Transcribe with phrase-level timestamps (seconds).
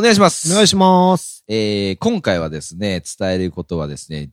[0.00, 0.50] お願いします。
[0.50, 1.44] お願いします。
[1.46, 4.30] えー、今回はですね、伝えることはですね、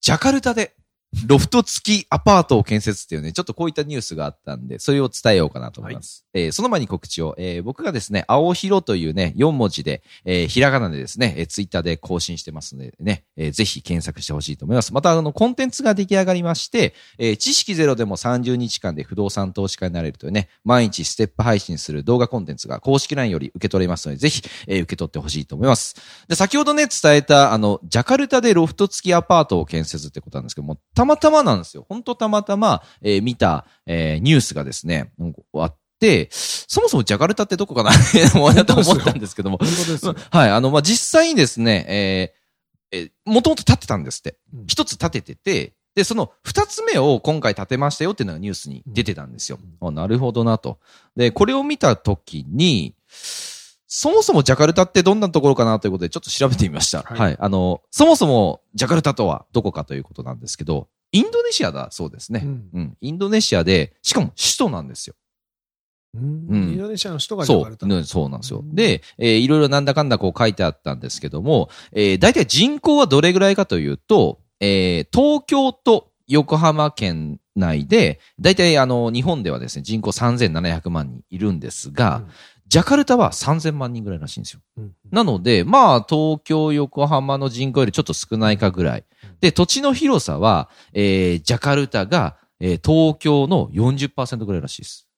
[0.00, 0.76] ジャカルタで、
[1.26, 6.26] ロフト付きアパートを建設っていうね、ちょっとこういったニュースがあったんで、それを伝えようかなと思います。
[6.34, 14.92] えーその前に告知を、えー僕がですね、青広というね、4文字で、えーひらがなでですね、えーツイッターで更新してますのでね、えーぜひ検索してほしいと思います。
[14.92, 25.96] また、あの、コンテンツが出来上がりまして、えー知識ゼロでも30日間で不動産投資家になれるというね、毎日ステップ配信する動画コンテンツが公式 LINE より受け取れますので、ぜひ、えー受け取ってほしいと思います。
[26.28, 31.86] で、先ほどね、伝えた、あの、ジャカルタでロフト付きアパートを建設ってことなんですけども、たまたまなんですよ。
[31.88, 40.16] 本当たまたま、えー見た、えーニュースがですね、うんあって、そもそもジャカルタってどこかなって思ったと思ったんですけども、本当ですよ。
[40.32, 44.66] はい、あの、まあ、実際にですね、えーえー、もともと立ってたんですってうん。
[44.66, 49.60] 一つ立ててて、で、その二つ目を今回立てましたよっていうのがニュースに出てたんですよ。
[49.80, 50.80] あなるほどなと。
[51.14, 52.96] で、これを見たときに、
[53.88, 57.02] そもそもジャカルタってどんなところかなということでちょっと調べてみました。
[57.02, 62.42] は、はいいあの、そもそもジャカルタとはどこかということなんですけど、インドネシアだそうですね。
[62.44, 62.96] うんうん。
[63.00, 65.14] インドネシアで、しかも首都なんですよ。
[66.14, 67.86] うんうんインドネシアの人がジャそうカル、タ。
[67.86, 68.62] ねそうなんですよう。
[68.62, 82.22] んで、えーいろいろなんだかんだこう書いてあったんですけども、えー大体人口はどれぐらいかというと、えー東京と横浜県内で、大体あの、日本ではですね、人口3700万人いるんですが、
[82.68, 84.60] ジャカルタは3000万人ぐらいらしいんですよ。
[84.76, 89.04] うんなので、まあ、東京、横浜の人口よりちょっと少ないかぐらい。
[89.40, 95.08] で、土地の広さは、えージャカルタが、えー東京の40%ぐらいらしいです。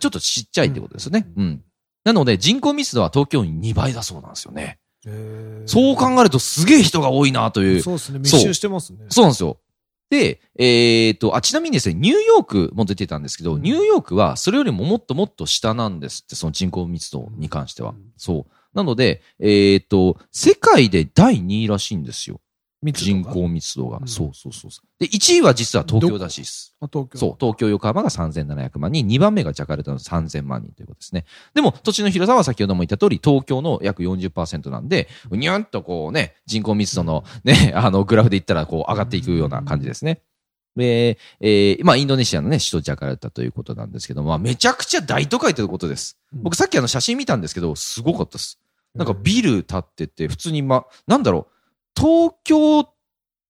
[0.00, 1.28] ちょっとちっちゃいってことですね。
[1.36, 1.62] うんうん。
[2.04, 4.78] なので、人口密度は東京に2倍だそうなんですよね。
[5.66, 7.82] そう考えるとすげえ人が多いなという。
[7.82, 8.18] そうですね。
[8.18, 9.06] 密集してますね。
[9.08, 9.58] そうなんですよ。
[10.10, 17.90] で、えっ、と、あ、ちなみにですね、ニューヨークも出てたんですけど、うんニューヨークはそれよりももっともっと下なんですって、その人口密度に関しては。
[17.90, 18.52] うんそう。
[18.74, 22.40] なので、えっ、と、世界で第2位らしいんですよ。
[22.82, 23.98] 人口密度が。
[23.98, 24.70] うんそうそうそう。
[25.00, 26.76] で、1位は実は東京らしいです。
[26.80, 27.18] あ東京。
[27.18, 27.36] そう。
[27.38, 31.24] 東京、横浜が3700万人、2番目がジャカルタの3000万人ということですね。
[31.54, 40.22] でも、土地の広さは先ほども言った通り、東京の約40%なんで、うにゃんとこうね、人口密度のね、あの、グラフで言ったらこう上がっていくような感じですね。
[40.76, 46.16] で、えーまあ、インドネシアのね、首都ジャカルタということなんですけども、まあ、めちゃくちゃ大都会ということです。
[46.32, 48.60] うん僕さっきあの写真見たんですけど、すごかったです。
[48.94, 51.57] なんかビル建ってて、普通にま、なんだろう、
[51.98, 52.84] 東京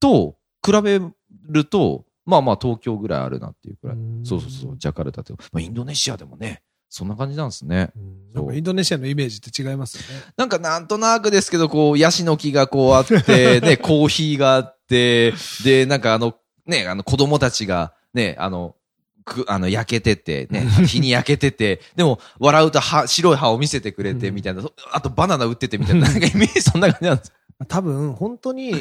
[0.00, 1.00] と比べ
[1.48, 3.96] ると、まあまあ東京ぐらいあるなっていうくらい。
[3.96, 5.32] うんそうそうそう、ジャカルタって。
[5.32, 7.92] まあインドネシアでもね、そんな感じなんですね。
[8.52, 10.24] インドネシアのイメージって違いますよね。
[10.36, 15.34] なんかなんとなくですけど、こう、ヤシの木がこうあって、 ね、コーヒーがあって、
[15.64, 16.34] で、なんかあの、
[16.66, 18.74] ね、あの子供たちが、ね、あの、
[19.28, 24.34] く、あの、焼けてて、ね、日に焼けてて、でも、笑うと歯、白い歯を見せてくれて、うん。
[24.34, 24.62] みたいな、
[24.92, 27.32] あとバナナ売ってて、みたいな、なんかイメージそんな感じなんです。
[27.66, 28.72] 多分、本当に、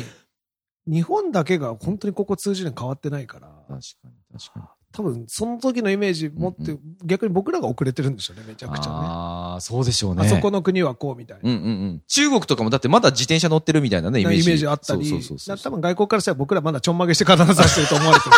[0.88, 4.77] 日本だけが本当にここ数十年変わってないから、確かに、確かに。
[4.98, 8.96] 多分、その時のイメージ持って、う逆に僕らが遅れてるんでしょうね、めちゃくちゃね。
[8.96, 10.24] ああ、そうでしょうね。
[10.26, 11.48] あそこの国はこうみたいな。
[11.48, 12.02] うんうんうん。
[12.08, 14.42] 中国とかもだってまだ自転車乗ってるみたいなね、イメージ。
[14.42, 15.58] イメージあったり、そうそうそうそう。
[15.60, 18.30] 多分外国からしたら僕らまだちょんまげして刀さしてると思われて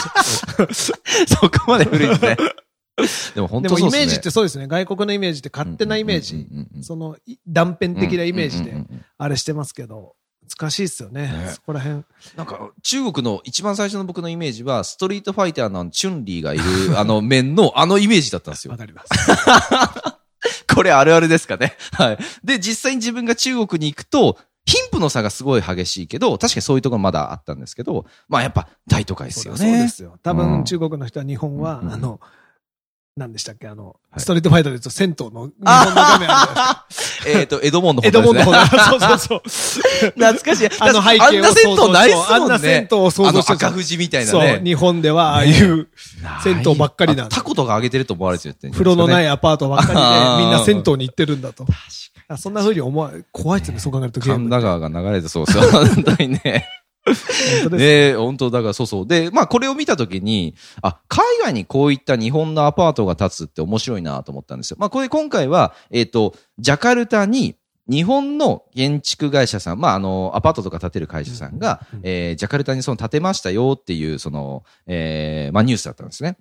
[0.58, 0.98] るんですよ。
[1.40, 2.38] そこまで古いですね。
[3.36, 4.00] でも本で当そうですね。
[4.00, 4.68] もイメージってそうですね。
[4.68, 6.46] 外国のイメージって勝手なイメージ、
[6.82, 8.76] そのい断片的なイメージで
[9.18, 10.16] あれしてますけど、
[10.58, 11.24] 難しいっすよね。
[11.24, 12.04] ねそこら辺。
[12.36, 16.64] なんか、中国の一番最初の僕のイメージは、ストリートファイターのチュンリーがいる、
[17.00, 18.78] あの 面の、あのイメージだったんですよわ。
[18.78, 19.10] かります。
[20.74, 21.76] これあるあるですかね。
[21.94, 22.18] はい。
[22.44, 29.60] で、実際に自分が中国に行くと、貧富の差がすごい激しいけど、確かにそういうところまだあったんですけど、まあやっぱ大都会ですよね。
[29.60, 30.18] そうですよ。
[30.22, 32.20] 多うん分中国の人は日本は、うんあの、
[33.18, 33.68] 何でしたっけ？
[33.68, 36.88] あの、はいストリートファイターで言うと銭湯の日本の画面あるじゃないですか。
[37.26, 38.66] えっと、エドモンドエドモンドほほど。
[38.78, 39.42] そうそうそう。
[40.12, 40.70] 懐かしい。
[40.80, 42.34] あの背景をあんな銭湯ないっすもんね。
[42.34, 44.62] あんな銭湯を想像して赤富士みたいなそう、ね。
[44.64, 45.88] 日本ではああいう
[46.44, 48.70] 銭湯ばっかりなんだタコとかあげてると思われてるって。。
[48.70, 51.66] 風呂のないいアパートばっかりでみんな銭湯に行ってるんだと。
[51.66, 51.78] 確
[52.32, 54.50] あそんな風に思わ、怖いですね、そう考えるとゲーム。
[54.50, 55.64] 神田川が流れてそうですよ。
[55.72, 56.68] 本当にね。
[57.14, 58.12] 本当です。
[58.12, 59.08] ね本当だからそうそう。
[59.08, 64.78] で、まあこれを見たときに、あ、海外にこういった日本のアパートが建つって面白いなと思ったんですよ。
[64.80, 67.56] まあこれ今回は、えっ、と、ジャカルタに、
[67.90, 76.38] 日本の建築会社さん、まあ、あの、アパートとか建てる会社さんが、うんえージャカルタにその建てましたよっていう、その、えーまあ、ニュースだったんですね。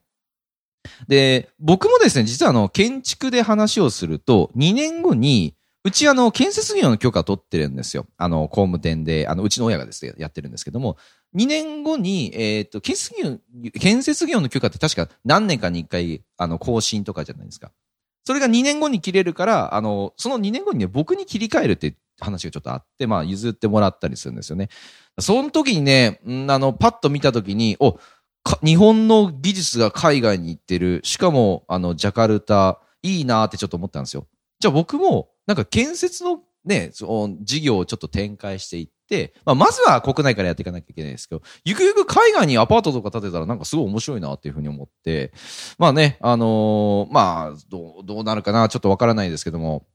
[1.09, 5.55] で、僕もですね、実はあの、建築で話をすると、2年後に、
[5.85, 8.07] うちあの、建設業の許可取ってるんですよ。
[8.17, 10.97] あの、工務店で、あの、うちの親がですね、やってるんですけども、
[11.37, 13.39] 2年後に、えっ、と、建設業、
[13.79, 17.71] 建設業の許可って確か何年かに1回、あの、更新とかじゃないですか。
[18.25, 24.69] それが2年後に切れるから、あの、その2年後にね、僕に切り替えるって話がちょっとあって、まあ、譲ってもらったりするんですよね。
[25.19, 27.99] その時にね、んあの、パッと見た時に、お、
[28.65, 31.01] 日本の技術が海外に行ってる。
[31.05, 34.27] しかも、あの、ジャカルタ、いいなってちょっと思ったんですよ。
[34.61, 45.33] じゃあ僕も、なんか建設のね、その事業をちょっと展開していって、まあ、まずは国内からやっていかなきゃいけないですけど、ゆくゆく海外にアパートとか建てたらなんかすごい面白いなっていうふうに思って、
[45.79, 49.87] まあね、あのーまあ、ど、どうなるかな、ちょっとわからないですけども、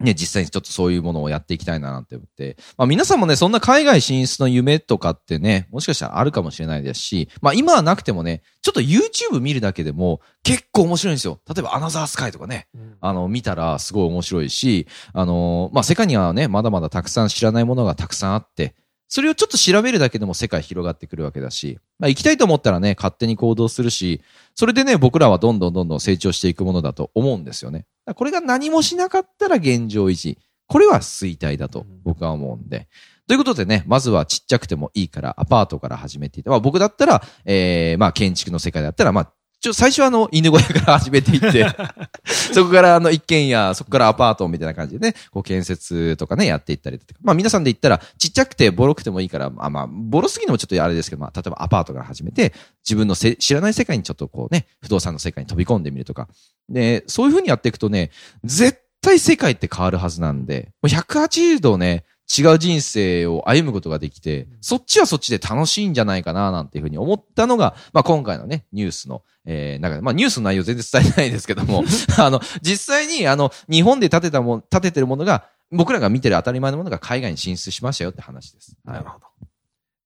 [0.00, 2.56] ね、実際にちょっとそういうものをやっていきたいななんて思って。
[2.76, 11.40] まあ皆さんもね、そんな海外進出の夢とかってね、もしかしたらあるかもしれないですし、まあ今はなくてもね、ちょっと YouTube 見るだけでも結構面白いんですよ。
[11.48, 12.68] 例えばアナザースカイとかね、
[13.00, 18.76] あの、見たらすごい面白いし、あの、まあ世界にはね、まだまだたくさん知らないものがたくさんあって、
[19.08, 24.20] それをちょっと調べるだけでも世界広がってくるわけだし、まあ行きたいと思ったらね、勝手に行動するし、
[24.54, 27.86] それでね、僕らはどんどんどんどん成長していくものだと思うんですよね。
[28.14, 30.38] これが何もしなかったら現状維持。
[30.66, 32.88] これは衰退だと僕は思うんで。
[33.26, 41.66] ということでね、まずはちっちゃくてもいいから、アパートから始めていって、まあ僕だったら、えー、まあ建築の世界だったら、まあ、ちょ、最初はあの、犬小屋から始めていって、
[42.54, 47.20] そこからあの、一軒家、そこからアパートみたいな感じでね、こう建設とかね、やっていったりとか。
[47.22, 52.52] まあ皆さんで言ったら、ちっちゃくてボロくてもいいから、まあまあ、ボロすぎるのもちょっとあれですけど、まあ、例えばアパートから始めて、
[52.84, 56.28] 自分のせ知らない世界にちょっとこうね、不動産の世界に飛び込んでみるとか。
[56.68, 58.10] で、そういう風にやっていくとね、
[58.44, 62.04] 絶対世界って変わるはずなんで、もう180度ね、
[62.36, 71.84] 違う人生を歩むことができて、そっちはそっちで楽しいんじゃないかな、なんていうふうに思ったのが、まあ今回のね、ニュースの、えー、なんか、まあニュースの内容全然伝えてないですけども、
[72.18, 78.76] あの、実際に、あの、日本で建てたもん、建ててるものが、僕らが見てる当たり前のものが海外に進出しましたよって話です。
[78.84, 79.08] はないる。
[79.08, 79.26] ほど。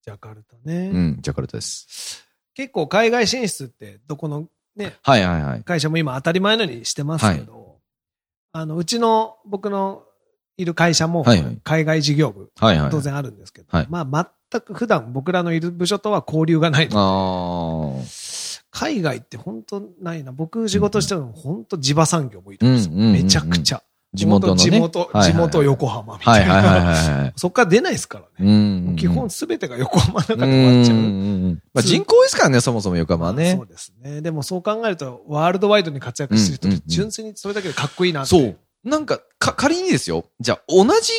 [0.04, 0.90] ジャカルタね。
[0.92, 2.25] うん、ジャカルタです。
[2.54, 5.64] 結構海外進出ってどこのね、はいはいはい。
[5.64, 7.78] 会社も今当たり前のようにしてますけど、
[8.52, 10.04] あの、うちの僕の
[10.56, 11.25] いる会社も
[11.64, 12.50] 海外事業部。
[12.56, 18.06] 当然あるんですけど、はいまあ全く普段僕らのいる部署とは交流がないので。
[18.70, 20.32] 海外って本当ないな。
[20.32, 22.93] 僕仕事してるの本当地場産業もいるんですよ。
[22.94, 23.82] うんうんうんうんめちゃくちゃ。
[24.14, 24.60] 地元のね。
[24.60, 27.32] 地元、地元横浜みはいたいな。
[27.37, 28.93] そっから出ないですからうね。
[28.93, 28.96] ん。
[28.96, 30.96] 基本すべてが横浜の中で終わっちゃう。
[31.72, 33.66] まあ人口ですからね、そもそも横浜はねそう。
[33.66, 34.20] ですね。
[34.20, 38.31] でもそう考えると、ワールドワイドに活躍してる人って純粋にそれだけでかっこいいなって。
[38.31, 38.58] そう。
[38.84, 40.26] なんか、か、仮にですよ。
[40.40, 41.12] じゃあ、同じ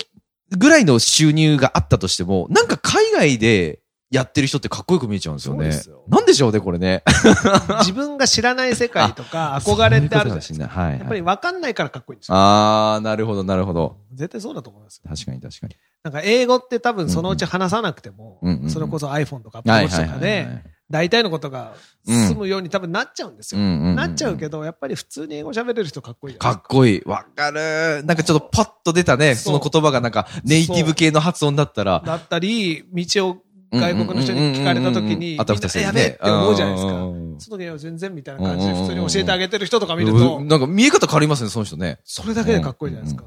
[0.57, 3.79] ぐらいの収入があったとしても、なんか海外で
[4.11, 5.69] やってる人ってかっこよく見えちゃうんですよね。
[5.87, 7.03] よなんでしょうね、これね。
[7.79, 10.67] 自分が知らない世界とか 憧れってあるじゃないですか。
[10.67, 10.81] か。
[10.81, 10.99] はい、はい。
[10.99, 12.35] やっぱり分かんないからかっこいいんですよ。
[12.37, 13.97] あー、なるほど、なるほど。
[14.13, 15.09] 絶対そうだと思いますよ。
[15.09, 15.75] 確かに確かに。
[16.03, 20.47] なんか英語って多分そのうち話さなくてもうんうんうん、それこそ iPhone とか Apple とかで、
[20.93, 21.73] 大体のことが
[22.05, 23.61] 済むように多分なっちゃうんですよ。
[23.61, 27.01] なっちゃうけど、やっぱり普通に英語喋れる人かっこいいじゃないかっこいい。
[27.03, 28.03] わかる。
[28.05, 33.37] なんかちょっとパッと出たね、その言葉がなんかネイティブ系の発音だったら、だったり、道を
[33.71, 35.87] 外国の人に聞かれた時に、あたふたするね。
[35.87, 36.91] やべえって思うじゃないですか。
[36.91, 40.37] その時は全然みたいな感じで普通に教えてあげてる人とか見ると。
[40.37, 41.97] うん、なんか見え方変わりますね、その人ね。
[42.03, 43.23] それだけでかっこいいじゃないですか。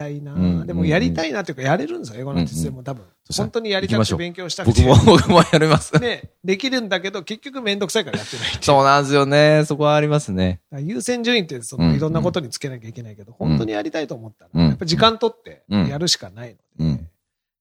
[0.00, 0.32] たいな。
[0.32, 2.54] うんでもやりたいなっていうか、やれるんですよ、英語なんて。
[2.54, 3.04] でも多分。
[3.36, 4.82] 本当にやりたくて勉強したくて。
[4.82, 5.94] 僕も、僕もやります。
[6.00, 9.62] ね、できるんだけど、結局めんどくさいからやってない そうなんですよね。
[9.66, 10.60] そこはありますね。
[10.78, 14.68] 優先順位ってそうんのいろんなことにつけなきゃいけないけど、本当にやりたいと思ったら、うん。
[14.68, 17.08] やっぱ時間取ってやるしかないので、うん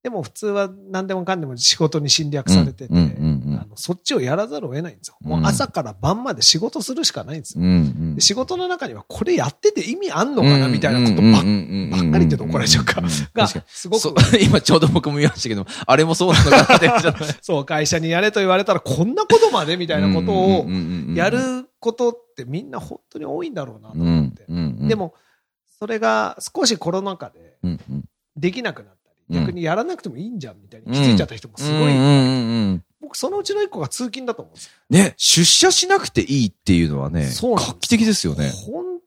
[0.02, 2.94] でも普通は何でもかんでも仕事に侵略されてて、
[3.76, 5.18] そっちをやらざるを得ないんですよ。
[5.20, 7.66] もう朝から晩まで仕事するしかないんですよ。
[8.20, 13.02] 仕事の中にはこれやってて意味あんのかなみたいなことばっかりって言うと怒られちゃうか
[13.34, 13.48] が。
[13.48, 16.90] すごく 今ちょうど僕も見ましたけど、あれもそうなのかなって。
[17.42, 20.66] そう、会社にやれと言われたらこんなことまでみたいなことを
[21.14, 24.46] やることってみんな本当に多いんだろうなと思って。
[24.88, 25.14] で、も、
[25.78, 27.58] それが少しコロナ禍で
[28.38, 28.99] できなくなったり、うん
[29.30, 32.82] 逆にやらなくてもいいんじゃんみたいに気づいちゃった人もすごい。
[33.02, 34.72] 僕そのうちの一個が通勤だと思うんですよ。
[34.90, 38.50] ね、出社しなくていいっていうのはね、画期的ですよね。
[38.50, 39.00] 本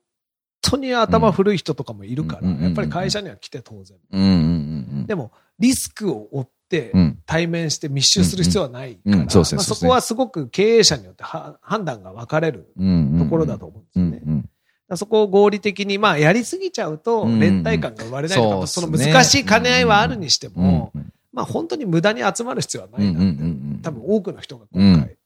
[0.62, 5.06] 当に頭古い人とかもいるから、やっぱり会社には来て当然。
[5.06, 6.52] でも、リスクを負って
[6.94, 7.18] うん。
[7.26, 12.72] 対面して密集する必要はないから、そこはすごく経営者によっては判断が分かれる。
[13.18, 14.44] ところだと思うんですよね。
[14.92, 20.92] うんうんそこを合理的に、まあ、やりすぎちゃうと、連帯感が生まれないとか、うん、その難しい兼ね合いはあるにしても、
[21.32, 25.16] まあ、本当に無駄に集まる必要はないなって、多分多くの人が今回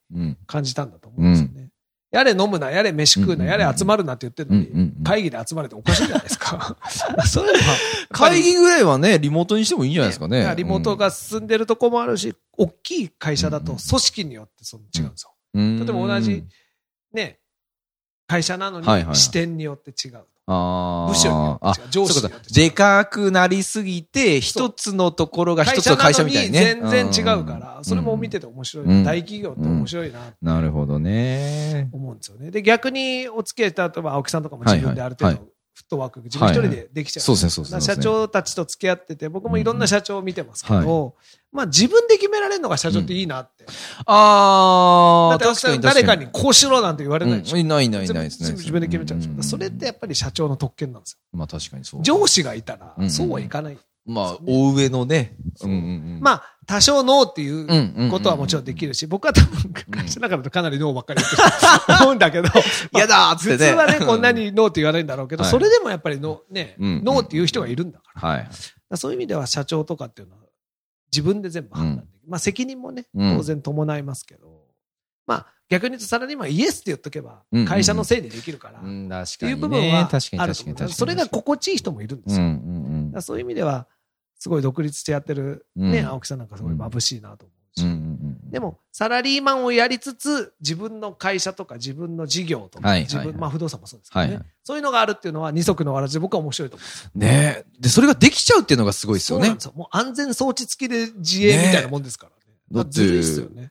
[0.46, 1.70] 感じたんだと思うんですよね。
[2.12, 6.76] やれ飲むな、やれ飯食うな、やれ集まるなって言ってるのに、会議で集まれておかしいじゃないですか。
[7.26, 7.76] そういうのは。
[8.10, 10.54] 会議ぐらいはね、リモートにしてもいいんじゃないですかね。
[10.56, 15.32] リモートが進んでるとこもあるし、大きい会社だと組織によってその違うんですよ。
[15.54, 16.44] 例えば同じ、
[17.12, 17.40] ね、
[18.26, 20.24] 会社なのに視点によって違う。
[20.48, 21.12] ああ。
[21.12, 21.88] 部署によって違う。
[21.90, 26.78] 上司によってでかくなりすぎて、一つのところが一つの会社みたいにね。
[26.82, 28.86] 全然違うから、それも見てて面白い。
[29.04, 30.20] 大企業って面白いな。
[30.40, 31.88] なるほどね。
[31.92, 32.50] 思うんですよね。
[32.50, 37.22] で、逆にお付き合いした、例えば青木さんとかも自分である程度、フットワーク、自分一人でできちゃう。
[37.22, 37.80] そうですね、そうですね。
[37.82, 41.14] 社長たちと付き合ってて、僕もいろんな社長を見てますけど、
[41.52, 43.66] まあ自分で決められるのが社長っていいなって。
[44.06, 47.58] ああ、確かに誰かにこうしろなんて言われないでしょ。
[47.58, 48.52] いないいないいないですね。
[48.52, 49.42] 自分で決めちゃうんですよ。
[49.42, 51.18] それってやっぱり社長の特権なんですよ。
[51.38, 52.02] まあ確かにそう。
[52.02, 53.78] 上司がいたら、そうはいかない。
[54.06, 55.36] まあ、大上のね。
[56.20, 62.48] まあ、多少ノーっていうことはもちろんできるし、僕は多分、会社の中だとかなりノーばっかり言ってる 思うんだけど、
[62.94, 63.56] 嫌だっつってね。
[63.56, 68.28] 普通はね、こんなにノーって言わないんだろうけど、それでもやっぱりノー、ね、ノーっていう人がいるんだから。
[68.28, 68.48] はい。
[68.96, 70.42] そういう意味では社長とかっていうのは、
[71.12, 72.20] 自分で全部判断できる。
[72.28, 74.64] まあ、責任もね、当然伴いますけど、
[75.26, 78.82] まあ、逆に言うとサラリーマンイエスって言っとけば、会社のせいでできるから、っ
[79.38, 80.08] ていう部分は
[80.38, 80.88] あると思う。
[80.92, 82.46] それが心地いい人もいるんですよ。
[83.22, 83.86] そういう意味では、
[84.46, 96.84] すごい独立してやってるね、うん、青木さんなんかすごい眩しいなと思うし、でも、サラリーマンをやりつつ、自分の会社とか自分の事業とか、はいはいはい、自分、まあ不動産もそうですけどね、そういうのがあるっていうのは二足のわらじで僕は面白いと思
[97.16, 97.64] うね。
[97.80, 99.46] で、それができちゃうっていうのがすごいですよね。
[99.46, 99.72] そうなんですよ。
[99.74, 102.32] もう安全装置付きで自営みたいなもんですから。
[102.72, 103.22] だって、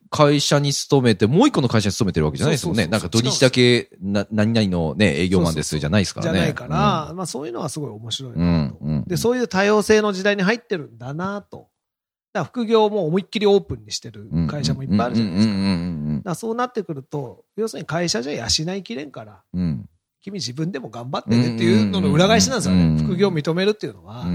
[0.09, 2.87] 会社に勤めて、もう一個の会社に勤めてるわけじゃないですよね。
[2.87, 6.33] なんか土日だけ、な、何々のね、営業マンですじゃないですからね。
[6.33, 9.03] じゃないから、まあそういうのはすごい面白いなと。
[9.07, 11.67] で、そういう多様性の時代に入ってるんだなと。
[12.31, 16.35] だ副業も思いっきりオープンにしてる会社もいっぱいあるじゃないですか。
[16.35, 19.41] そうなってくると、要するに会社じゃ養いきれんから、
[20.21, 23.03] 君自分でも頑張ってねっていうのの裏返しなんですよね。
[23.03, 24.25] 副業を認めるっていうのは。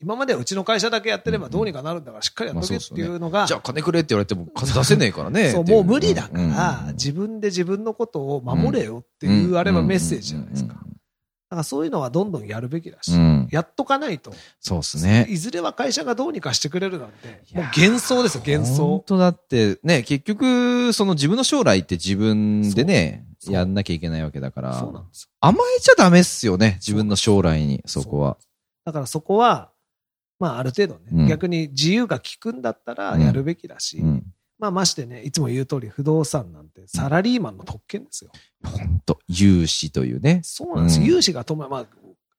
[0.00, 3.46] 今まではうちの会社だけやってればどうにかなるんだからしっかりやっとけっていうのが。
[3.46, 5.50] じゃあ金くれって言われても金出せねえからね。
[5.52, 10.74] そう、もう無理だから、自分で自分のことを守れよっていうあればメッセージじゃないですか。
[10.74, 13.12] だからそういうのはどんどんやるべきだし、
[13.50, 14.32] やっとかないと。
[14.60, 15.26] そうですね。
[15.28, 18.86] いずれは会社がどうにかしてくれるなんて、もう幻想ですよ、幻想。
[18.86, 24.88] 本当だって、ね、結局、その自分の将来って自分でね、やんなきゃいけないわけだから。
[25.40, 28.36] 甘えちゃダメっすよね、自分の将来に、そこは。
[28.84, 29.70] だからそこは、
[30.38, 34.22] まあ、ある程度ね、うん、逆に自由が利くんだったらやるべきだし、うん、
[34.58, 38.30] まあ、ましてね、いつも言う通り不動産なんてサラリーマンの特権ですよ。
[38.64, 40.40] 本当融資というね。
[40.42, 41.00] そうなんです。
[41.00, 41.86] 融資がまあ、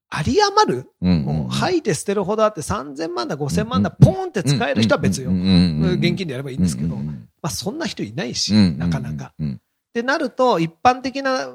[0.09, 5.29] あり余る、もう吐いて捨てるほどあって3000万だ、5000万だ、ポンって使える人は別よ。
[5.31, 9.33] 現金でやればいいんですけど、まあそんな人いないし、なかなか。
[9.39, 9.57] っ
[9.93, 11.47] てなると、一般的な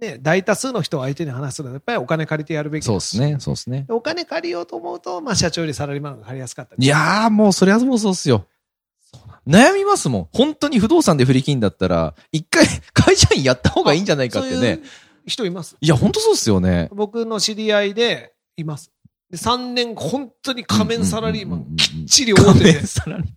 [0.00, 3.86] ね、大多数の人を相手に話すのは、やっぱりお金借りてやるべきそうですね、そうですね。
[3.88, 8.46] お金借りようと思うと、まあ社長よりサラリーマンが借りやすかったいやー、もうそれはもうそうっすよ。
[9.46, 10.28] 悩みますもん。
[10.32, 14.80] 本当に不動産で振り金だったら、一回 会社員やった方がいいんじゃないかってね。
[14.82, 14.86] う
[15.26, 16.88] 人いますいや、本当そうっすよね。
[16.92, 18.90] 僕の知り合いでいます。
[19.30, 22.80] で、3年、本当に仮面サラリーマン、きっちり大手で。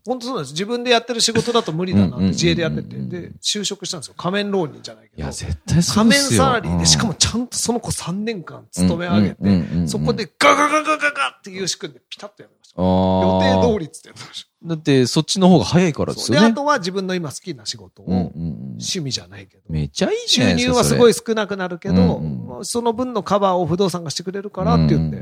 [0.06, 0.51] 本当そうなんです。
[0.51, 2.98] 自分でやってる仕事だと無理だなって自営でやってて。
[2.98, 4.15] で、就職したんですよ。
[4.18, 5.24] 仮面浪人じゃないけど。
[5.24, 12.82] いや、絶対そう仮面サラリーで、しかもちゃんとその子3年間勤め上げて、そこでガガガガガガっていう仕組んでピタッとやりました。
[12.82, 14.50] 予定通りっつってやました。
[14.65, 16.48] だって、そっちの方が早いからですよね。
[16.48, 19.63] で、あとは自分の今好きな仕事を、趣味じゃないけど。
[19.70, 20.74] めっちゃいいじゃないですか。
[20.74, 25.20] 収入はすごい少なくなるけど、その分のカバーを不動産がしてくれるからって言って、い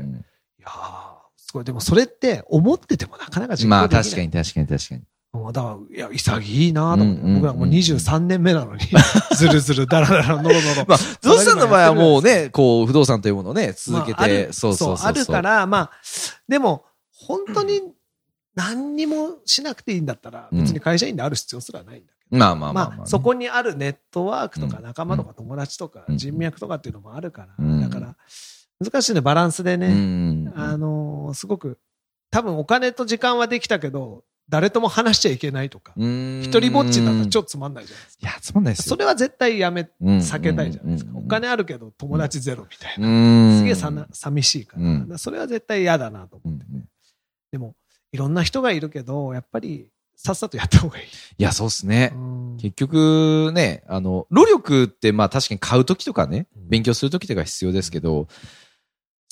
[0.62, 1.01] やー、
[1.52, 1.64] すごい。
[1.64, 3.68] でもそれって思っててもなかなか実行できない。
[3.68, 5.02] まあ確かに確かに確かに。
[5.52, 8.80] だから、いや、潔いなと思って、僕らもう23年目なのに、
[9.36, 10.84] ずるずる、だらだら、のろのろ。
[10.88, 15.06] まあ、ゾウさんの場合はもうね、こう、不動産というものをね、続けて、そうそうそう。
[15.06, 15.90] あるから、まあ、
[16.48, 17.80] でも、本当に
[18.54, 22.38] 何にもしなくていいんだったら、別に会社員である必要すらないんだけど。
[22.38, 28.16] まあまあまあ、まあ、そこにあるネットワークとか仲間とか友達とか人脈とかっていうのもあるから、だから、
[28.82, 30.50] 難しいね、バランスでね。
[30.54, 31.78] あの、すごく、
[32.30, 38.28] 多分お金と時間はできたけど、誰とも話しちゃいけないとか、一人ぼっちだったらちょっとつまんないじゃないですか。
[38.28, 41.12] いや、つまんないですそれは絶対やめ、避けたいじゃないですか。
[41.14, 43.58] お金あるけど友達ゼロみたいな。
[43.58, 44.76] すげえさな寂しいか
[45.08, 45.18] ら。
[45.18, 46.84] それは絶対嫌だなと思ってね。
[47.50, 47.74] でも、
[48.12, 51.04] いろんな人がいるけど、やっぱり、さっさとやった方がいい。
[51.04, 51.08] い
[51.42, 52.12] や、そうっすね。
[52.60, 58.28] 結局ね、あの、労力ってまあ確かに買うときとかね、勉強するときとか必要ですけど、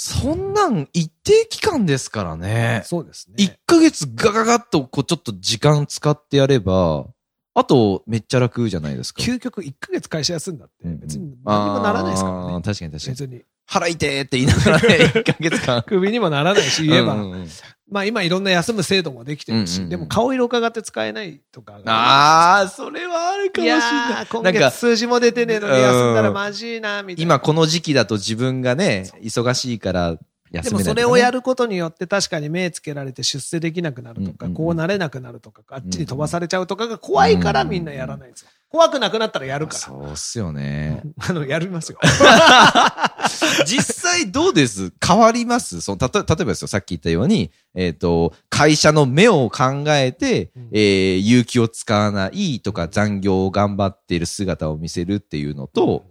[0.02, 2.80] そんなん一定期間ですからね。
[2.86, 3.34] そうですね。
[3.36, 7.06] 1ヶ月ガガガッとこうちょっと時間使ってやれば、
[7.52, 9.22] あとめっちゃ楽じゃないですか。
[9.22, 12.62] 究極1ヶ月会社休んだって別に何もならないですからね。
[12.62, 13.12] 確かに確かに。
[13.12, 13.44] 別に。
[13.70, 15.84] 腹痛えって言いながらね、 1ヶ月間。
[15.86, 17.14] 首にもならないし、言えば。
[17.14, 17.48] うんうん、
[17.88, 21.78] まあ今いろんな休む制度もできてるし、うんうんうん、でも顔色伺って使えないとか。
[21.86, 24.26] ああ、それはあるかもしれない。
[24.28, 27.34] 今月数字も出てねえのに休んだらまじいな、みたいな。
[27.34, 30.16] 今この時期だと自分がね、忙しいから
[30.50, 38.48] でもそれをやることによって確かに目つけられて出世できなくなるとか、こうなれなくなるとか、あっちに飛ばされちゃうとかが怖いからみんなやらないんですよ。
[38.70, 39.78] 怖くなくなったらやるから。
[39.80, 41.02] そうっすよね。
[41.28, 41.98] あの、やりますよ。
[43.66, 44.92] 実際どうです？
[45.04, 45.80] 変わります？
[45.80, 56.04] その、たと、例えばですよ、さっき言ったように、えっ、ー、と、会社の目を考えて、うん、えー、勇気を使わないとか残業を頑張っている姿を見せるっていうのと、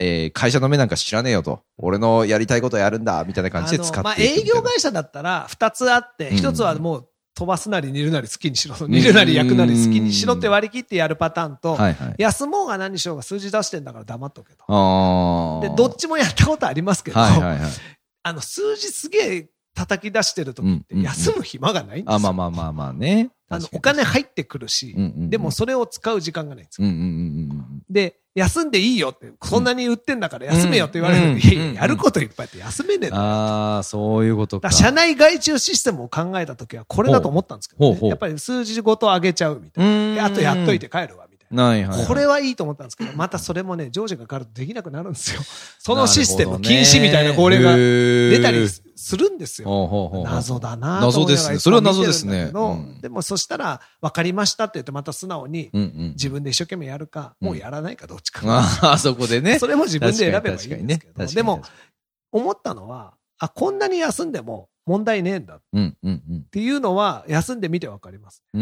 [0.00, 1.62] えー、会社の目なんか知らねえよと。
[1.76, 8.76] 俺のやりたいことやるんだ、みたいな感じで使ってまあ、営業会社だったら、二つあって、一、つはもう、飛ばすなり煮るなり好きにしろ。
[8.86, 15.60] 煮るなり焼くなり好きにしろって割り切ってやるパターンと、はいはい、休もうが何しようが数字出してんだから黙っとけと。
[15.62, 17.70] で、どっちもやったことありますけど、はいはいはい、
[18.22, 22.14] あの、数字すげえ叩き出してる時って休む暇がないんですよ。
[22.14, 23.30] あ、まあまあまあまあね。
[23.48, 24.94] あの、お金入ってくるし、
[25.28, 26.88] でもそれを使う時間がないんですよ。
[27.88, 34.70] で、休んでいいよって、そんなに売ってんだから休めよって言われるのに、やることいっぱいあって休めねえああ、そういうことか。
[34.70, 40.24] 社内外注システムを考えた時はこれだと思ったんですけど、ね、やっぱり数字ごと上げちゃうみたいな。
[40.26, 41.26] あとやっといて帰るわ。
[41.52, 45.40] はいはい、これはいいと思ったんですけど、またそれもね、常時がかかるとできなくなるんですよ。
[45.80, 48.68] そのシステム、禁止みたいな号令が出たり
[49.02, 50.22] するんですよ。
[50.24, 51.58] 謎だな謎ですね。
[51.58, 52.52] それは謎ですね。
[53.00, 58.42] でもそしたら、分かりましたって言ってまた素直に、自分で一生懸命やるか、もうやらないかどっちか。
[58.46, 59.58] ああ、そこでね。
[59.58, 61.26] それも自分で選べばいいんですけど。
[61.26, 61.62] でも、
[62.30, 65.54] 思ったのは、あ、こんなに休んでも問題ねえんだ。
[65.54, 65.60] っ
[66.50, 68.42] ていうのは、休んでみて分かります。
[68.52, 68.60] 別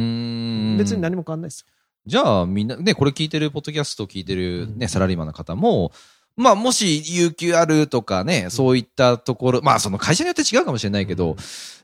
[0.95, 1.67] に何も変わんないですよ。
[2.07, 5.91] じゃあみんな、ね、これ聞いてる、ポッドキャスト聞いてるね、サラリーマンの方も、
[6.39, 11.37] まあもし有給あるとかね、そういったところ、まあその会社によって違うかもしれないけど、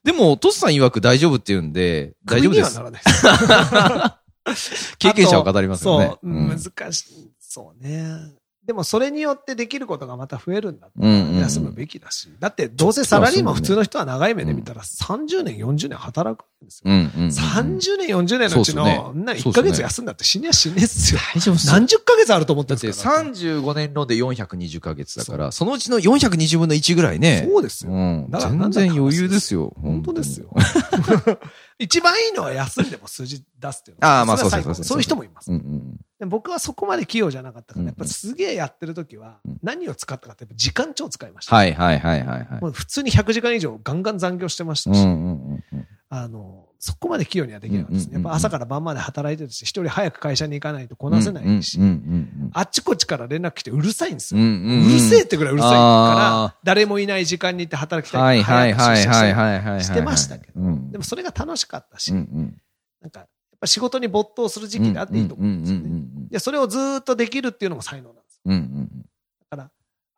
[0.04, 2.80] でも、トスさん曰く大丈夫って言うんで、大丈夫です。
[4.98, 6.06] 経験者は語りますよね。
[6.06, 6.58] そう、難
[6.92, 7.32] しい。
[7.40, 8.34] そうね。
[8.66, 10.88] でもそれによってできることがまた増えるんだ
[11.40, 12.30] 休むべきだし。
[12.40, 16.90] だってどうせサラリーマン普通の人は長い目で見たら30年、40年働くんですよ。
[16.90, 21.20] 30年、40年のうちの1ヶ月休んだって死には死ねえっすよ。
[21.34, 27.46] 大丈夫何十ヶ月あると思ってんですか35年ので420ヶ月だから、そのうちの420分の1ぐらいね。
[27.46, 27.92] そうですよ。
[27.92, 29.74] 全然余裕ですよ。
[29.82, 30.48] 本当ですよ。
[31.78, 35.50] 一番いいのは休んでも数字出すっていうのああ、まあそうそうそうそういう人もいます。
[36.26, 41.54] 僕はそこまで器用じゃなかったから、やっぱすげえやってる時は、何を使ったかって、時間超使いました。
[41.54, 45.00] はいはいはいはい、もう普通に100時間以上ガンガン残業してましたし、
[46.10, 48.14] あの、そこまで器用にはできなかったですね。
[48.14, 51.80] やっぱ朝から晩まで働いてるし、一人早く会社に行かないとこなせないし、
[52.52, 54.42] あっちこっちから連絡来てうるさいんですよ。
[54.42, 58.80] うるせえってぐらいうるさいから、誰もいない時間に行って働きたい早く
[59.82, 60.60] してましたけど、
[60.90, 63.26] でもそれが楽しかったし、なんか、
[63.64, 66.02] やっぱ仕事に没頭する時期であっていいと思うんですよね。
[66.30, 68.52] で、それをずっとできるっていうのも才能なんですよ。
[69.50, 69.70] だから、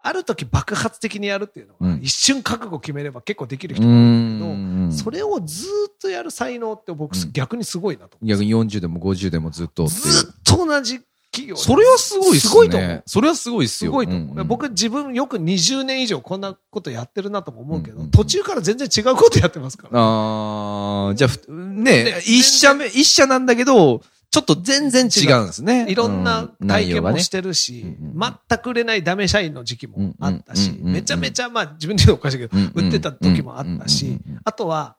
[0.02, 11.00] ある時爆発的にやるっていうのは、一瞬覚悟決めれば結構できる人なんだけど、それをずっとやる才能って僕、逆にすごいなと逆に40でも50でもずっとずっと同じ
[11.36, 11.56] 企業。
[11.56, 12.50] それはすごいっすね。
[12.50, 13.02] すごいと思う。
[13.06, 13.90] それはすごいっすよ。
[13.90, 14.28] すごいと思う。
[14.32, 25.86] うんうん、僕自分よく20年以上こんなことやってるなとも思うけど、うんうん、途中から全然違うことやってますから、ああ、じゃあ、ね、ね一社目、一社なんだけど、ちょっと全然違うんですね。
[25.88, 34.96] いろんな体験もしてるし、うんね、全く売れないダメ社員の時期もあったし、めちゃめちゃ、まあ自分で言うのおかしいけど、売ってた時もあったし、あとは、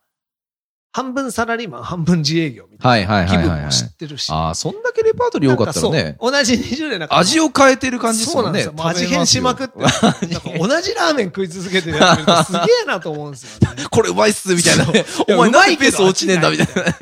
[0.97, 4.31] 半分サラリーマン、半分自営業みたいな気分も知ってるし。
[4.31, 6.17] ああ、そんだけレパートリー多かったらね。
[6.19, 8.63] 同じ20年な味を変えてる感じですもんね。
[8.63, 9.05] そうなんですよ。
[9.05, 9.75] 味変しまくって。
[10.57, 13.83] 同じラーメン食い続けてるやつすげえなと思うんですよね。
[13.91, 14.87] これうまいっす、みたいな。
[15.35, 16.95] お前何ペース落ちねえんだ、みたいな。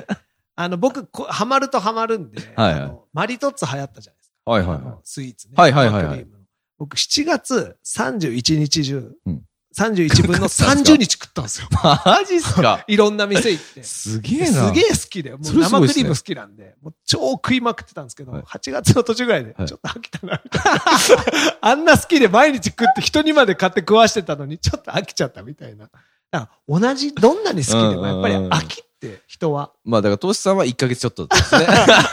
[0.57, 2.53] あの、僕、ハマるとハマるんで、
[3.13, 4.51] マリトッツォ流行ったじゃないですか。
[4.51, 4.95] はいはいはい。
[5.05, 5.53] スイーツね。
[5.55, 6.27] はいはいはい、はい。
[6.77, 9.44] 僕、7月31日中、うん
[9.77, 11.67] 31分の30日食ったんですよ。
[11.83, 12.83] マジっすか？
[12.87, 13.83] いろんな店行って。
[13.83, 14.67] すげえな。
[14.69, 20.81] すげえ好きで、もう生クリーム好きなんで、もう超食いまくってたんですけど、8月の途中ぐらいで、ちょっと飽きたな、みたいな。
[21.61, 25.89] あんな好きで毎日食って人にまで買って食わしてたのに、ちょっと飽きちゃったみたいな。
[26.31, 29.71] だから同じ、どんなに好きでもやっぱり飽きって人は。
[29.83, 31.67] まあだから投資さんは1ヶ月ちょっとですね。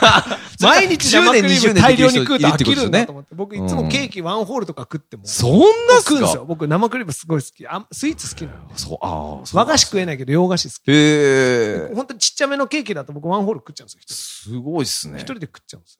[0.61, 3.35] 毎日生クリーム大量に食うと飽きるんだと思って。
[3.35, 5.23] 僕いつもケーキワンホールとか食っても。
[5.25, 5.65] そんな
[5.99, 6.45] 食うんですよ。
[6.45, 7.67] 僕生クリームすごい好き。
[7.67, 8.59] あスイーツ好きなの。
[8.75, 9.57] そう、ああ。
[9.57, 10.91] 和菓子食えないけど洋菓子好き。
[10.91, 11.91] へえ。
[11.93, 14.55] 本当にちっちゃめのケーキだと僕ワンホール食っちゃうんですよ。
[14.55, 15.17] すごいっすね。
[15.17, 15.99] 一人で食っちゃうんです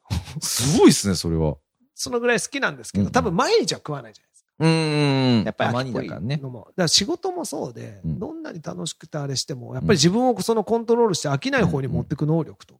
[0.63, 0.71] よ。
[0.73, 1.55] すごいっすね、それは。
[1.95, 4.32] そのぐらい好きなんですけど、多分毎日は食わないじゃない。
[4.59, 5.43] うん。
[5.45, 6.59] やっぱり飽きっぽいのも。
[6.59, 12.79] だから仕事もそうで、どんなに楽しくてあれしても、やっぱり自分をそのコントロールして飽きない方に持っていく能力とか、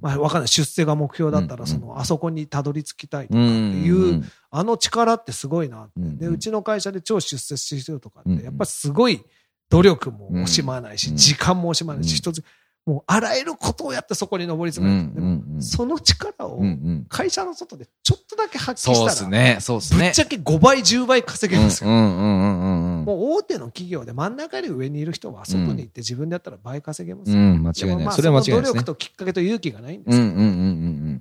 [0.00, 0.48] まあわかんない。
[0.48, 5.92] 出世が目標だったら、その、あそこにたどり着きたいとかっていう、あの力ってすごいなって。
[5.96, 9.22] で、うちの会社で超出世してる人とかって、やっぱりすごい
[9.70, 12.44] 努力も惜しまないし、時間も惜しまないし、一つ、
[12.84, 15.14] もうあらゆることをやってそこに上り詰める。
[15.14, 16.60] でも、その力を
[17.08, 19.98] 会社の外でちょっとだけ発揮したら、そうですね、そうですね。
[20.00, 21.90] ぶっちゃけ5倍、10倍稼げるんですよ。
[21.90, 23.06] もう
[23.38, 27.38] 大手の企業で真ん中より上にいる人は外に行って自分でやったら倍稼げますよ。
[27.38, 28.14] うん、間違いない。
[28.14, 28.62] それは間違いない。
[28.62, 31.20] 努力ときっかけと勇気がないんですよ。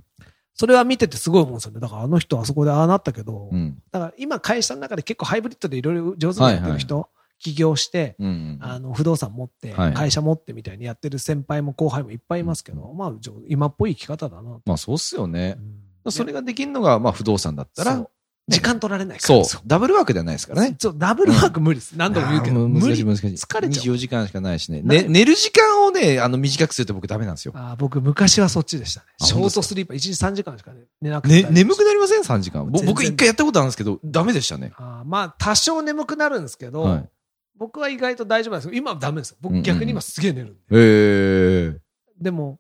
[0.54, 1.80] それは見ててすごい思うんですよね。
[1.80, 3.50] だからあの人はあそこでああなったけど、
[3.92, 7.10] だから今会社の中で結構ハイブリッドでいろいろ上手にやってる人、
[7.42, 13.14] 起業して、うん、あの、不動産持って、会社持ってみたいにやってる先輩も後輩もいっぱいいますけど、まあ、
[13.48, 14.62] 今っぽい生き方だな。
[14.64, 15.58] まあ、そうっすよね。
[16.06, 18.08] うん、それができるのが、まあ、不動産だったら、
[18.48, 19.44] 時間取られないから。
[19.46, 19.62] そう。
[19.66, 20.76] ダブルワークではないですからね。
[20.78, 21.94] そう、ダブルワーク無理です。
[21.96, 22.68] 何度も言うけど。
[22.68, 23.28] 難しい難しい。
[23.34, 23.96] 疲れちゃう。
[23.96, 24.82] 24時間しかないしね。
[24.82, 27.54] ね、寝る時間をね、あの、短くすると僕ダメなんですよ。
[27.56, 29.06] あ僕、昔はそっちでしたね。
[29.22, 31.44] ショートスリーパー、1日3時間しか寝なくて。
[31.44, 32.70] ね、眠くなりません ?3 時間。
[32.70, 34.74] 僕一回やったことあるんですけど、ダメでしたね。
[34.76, 37.08] あまあ、多少眠くなるんですけど、
[37.58, 39.38] 僕は意外と大丈夫なんですけど、今はダメですよ。
[39.42, 40.60] 僕逆に今すげえ寝るんで。
[40.70, 41.82] うんうん、ええ
[42.22, 42.60] でも、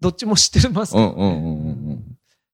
[0.00, 1.98] どっちも知ってますけど、ね、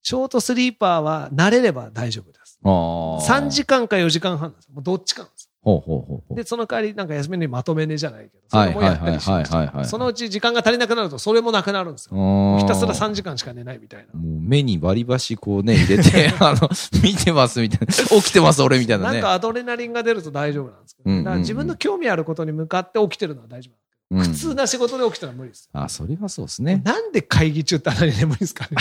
[0.02, 2.58] ショートスリーパーは慣れれば大丈夫です。
[2.62, 5.28] 3時間か4時間半なんですもうどっちか。
[5.66, 12.58] ほうほうほうほうで、その代わりなんか休みにまとめねじゃないけど、それもやったりしましたそのうち時間が足りなくなると、それもなくなるんですよ。
[12.60, 14.16] ひたすら3時間しか寝ないみたいな。
[14.16, 16.68] もう目に割り箸こうね、入れて、あの、
[17.02, 17.86] 見てますみたいな。
[17.92, 19.14] 起きてます俺みたいなね。
[19.14, 23.85] なんかアドレナリンが出ると大丈夫なんですけど、だから自分の興味あることに向かって起きてるのは大丈夫。
[24.10, 25.68] うん、普通な仕事で起きたら無理です。
[25.72, 26.80] あ、それはそうですね。
[26.84, 28.76] なんで会議中ってあんなに眠いんですかね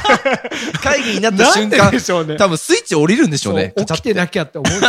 [0.82, 3.74] 会議になった瞬間、でしょうね、多分スイッチ降りるんでしょうね。
[3.76, 4.86] 起きてなきゃって思うんで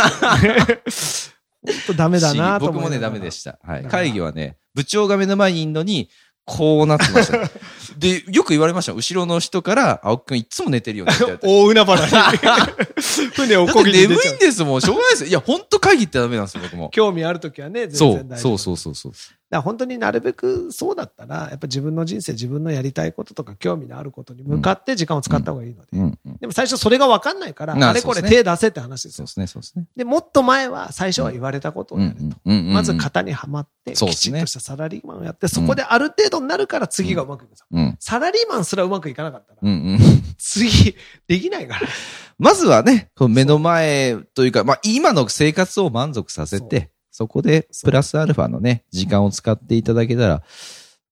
[0.90, 1.36] すよね。
[1.66, 3.58] 本当ダメだなと僕もね、ダメでした。
[3.62, 3.84] はい。
[3.84, 6.08] 会議はね、部長が目の前にいるのに、
[6.46, 7.38] こうなってました。
[7.98, 8.92] で、よく言われました。
[8.92, 11.12] 後ろの人から、青木くんいつも寝てるよね
[11.42, 13.30] 大海原に。
[13.34, 14.80] 船をこぎ眠いんですもん。
[14.80, 15.26] しょうがないです。
[15.26, 16.90] いや、本当会議ってダメなんですよ、僕も。
[16.90, 18.58] 興味あるときはね、全然大丈夫。
[18.58, 19.45] そうそうそうそう。
[19.48, 25.88] だ本当になるべくそうだったら、やっぱ自分の人生、自分のやりたいこととか興味のあることに向かって時間を使った方がいいので。
[25.92, 29.26] うんうん、でも最初それが分かんないから、あれこれ手出せって話ですよ。
[29.28, 29.86] そうですね、そうですね。
[29.96, 32.50] で、もっと前は最初は言われたことをやると。
[32.50, 37.54] まず型にはまって、きちっとしたサラリーマンをやって、そこである程度になるから次がうまくいく
[38.00, 39.98] サラリーマンすらうまくいかなかったら、うんうん、
[40.38, 40.96] 次、
[41.28, 41.80] できないから。
[42.38, 50.42] まずはね、目の前というか、まあ今の生活を満足させて、そこで、プラスアルファのね、時間を使っていただけたら、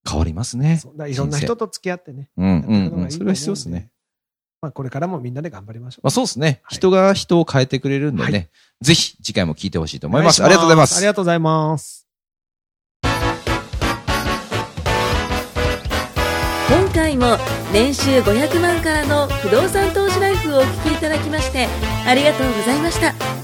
[0.06, 0.82] 変わりますね。
[1.08, 2.28] いろんな人と付き合ってね。
[2.36, 3.10] うんうんうん。
[3.10, 3.88] それは必要ですね。
[4.60, 6.04] まあ、これからもみんなで頑張りましょう。
[6.04, 8.50] まあ、そうですね、人が人を変えてくれるんでね、
[8.82, 10.44] ぜひ次回も聞いてほしいと思います。
[10.44, 10.96] ありがとうございます。
[10.98, 12.06] ありがとうございます。
[16.68, 17.38] 今回も
[17.72, 21.66] 年収500万からの不動産投資ライフをお聞きいただきまして
[22.06, 23.43] ありがとうございました。